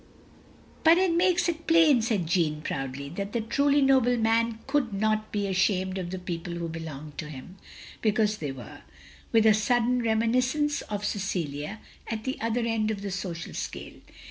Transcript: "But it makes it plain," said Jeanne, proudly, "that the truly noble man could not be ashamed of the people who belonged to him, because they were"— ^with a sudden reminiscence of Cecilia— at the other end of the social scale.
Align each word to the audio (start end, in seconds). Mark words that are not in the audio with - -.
"But 0.83 0.97
it 0.97 1.13
makes 1.13 1.47
it 1.47 1.67
plain," 1.67 2.01
said 2.01 2.25
Jeanne, 2.25 2.63
proudly, 2.63 3.07
"that 3.09 3.33
the 3.33 3.41
truly 3.41 3.83
noble 3.83 4.17
man 4.17 4.57
could 4.65 4.93
not 4.95 5.31
be 5.31 5.45
ashamed 5.45 5.99
of 5.99 6.09
the 6.09 6.17
people 6.17 6.55
who 6.55 6.67
belonged 6.67 7.19
to 7.19 7.29
him, 7.29 7.57
because 8.01 8.37
they 8.37 8.51
were"— 8.51 8.81
^with 9.31 9.45
a 9.45 9.53
sudden 9.53 10.01
reminiscence 10.01 10.81
of 10.89 11.05
Cecilia— 11.05 11.81
at 12.11 12.23
the 12.23 12.41
other 12.41 12.61
end 12.61 12.89
of 12.89 13.03
the 13.03 13.11
social 13.11 13.53
scale. 13.53 13.99